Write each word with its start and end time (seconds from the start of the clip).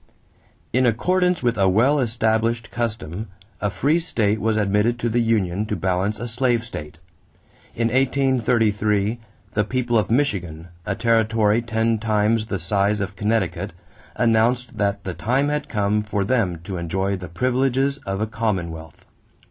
= 0.39 0.41
In 0.73 0.87
accordance 0.87 1.43
with 1.43 1.59
a 1.59 1.69
well 1.69 1.99
established 1.99 2.71
custom, 2.71 3.27
a 3.59 3.69
free 3.69 3.99
state 3.99 4.41
was 4.41 4.57
admitted 4.57 4.97
to 4.97 5.09
the 5.09 5.19
union 5.21 5.67
to 5.67 5.75
balance 5.75 6.19
a 6.19 6.27
slave 6.27 6.65
state. 6.65 6.97
In 7.75 7.89
1833, 7.89 9.19
the 9.53 9.63
people 9.63 9.99
of 9.99 10.09
Michigan, 10.09 10.69
a 10.87 10.95
territory 10.95 11.61
ten 11.61 11.99
times 11.99 12.47
the 12.47 12.57
size 12.57 12.99
of 12.99 13.15
Connecticut, 13.15 13.73
announced 14.15 14.79
that 14.79 15.03
the 15.03 15.13
time 15.13 15.49
had 15.49 15.69
come 15.69 16.01
for 16.01 16.23
them 16.23 16.61
to 16.63 16.77
enjoy 16.77 17.15
the 17.15 17.29
privileges 17.29 17.99
of 17.99 18.21
a 18.21 18.25
commonwealth. 18.25 19.05